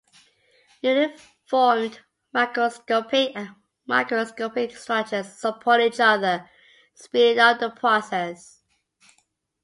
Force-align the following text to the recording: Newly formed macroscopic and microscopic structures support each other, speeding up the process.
Newly 0.81 1.13
formed 1.45 1.99
macroscopic 2.33 3.33
and 3.35 3.51
microscopic 3.85 4.75
structures 4.75 5.31
support 5.31 5.79
each 5.79 5.99
other, 5.99 6.49
speeding 6.95 7.37
up 7.37 7.59
the 7.59 7.69
process. 7.69 8.63